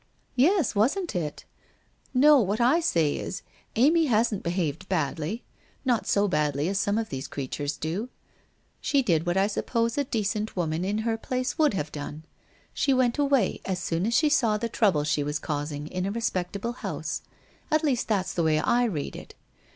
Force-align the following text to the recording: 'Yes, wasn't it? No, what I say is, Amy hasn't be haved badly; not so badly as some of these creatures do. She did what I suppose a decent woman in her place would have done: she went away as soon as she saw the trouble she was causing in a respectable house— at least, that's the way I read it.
'Yes, 0.47 0.73
wasn't 0.73 1.15
it? 1.15 1.45
No, 2.11 2.39
what 2.39 2.59
I 2.59 2.79
say 2.79 3.17
is, 3.17 3.43
Amy 3.75 4.07
hasn't 4.07 4.41
be 4.41 4.49
haved 4.49 4.89
badly; 4.89 5.43
not 5.85 6.07
so 6.07 6.27
badly 6.27 6.67
as 6.69 6.79
some 6.79 6.97
of 6.97 7.09
these 7.09 7.27
creatures 7.27 7.77
do. 7.77 8.09
She 8.81 9.03
did 9.03 9.27
what 9.27 9.37
I 9.37 9.45
suppose 9.45 9.99
a 9.99 10.03
decent 10.03 10.55
woman 10.57 10.83
in 10.83 10.97
her 11.05 11.17
place 11.19 11.59
would 11.59 11.75
have 11.75 11.91
done: 11.91 12.25
she 12.73 12.95
went 12.95 13.19
away 13.19 13.61
as 13.63 13.77
soon 13.77 14.07
as 14.07 14.15
she 14.15 14.27
saw 14.29 14.57
the 14.57 14.67
trouble 14.69 15.03
she 15.03 15.21
was 15.21 15.37
causing 15.37 15.85
in 15.85 16.07
a 16.07 16.11
respectable 16.11 16.73
house— 16.73 17.21
at 17.71 17.83
least, 17.83 18.07
that's 18.07 18.33
the 18.33 18.41
way 18.41 18.57
I 18.57 18.85
read 18.85 19.15
it. 19.15 19.35